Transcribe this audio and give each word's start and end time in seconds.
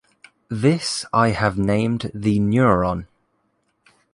This 0.49 1.05
I 1.13 1.27
have 1.29 1.59
named 1.59 2.09
the 2.11 2.39
neuron. 2.39 3.05